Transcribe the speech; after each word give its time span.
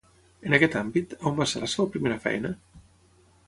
En 0.51 0.55
aquest 0.57 0.77
àmbit, 0.79 1.13
a 1.19 1.29
on 1.31 1.37
va 1.41 1.47
ser 1.53 1.63
la 1.67 1.71
seva 1.75 1.87
primera 1.97 2.19
feina? 2.27 2.55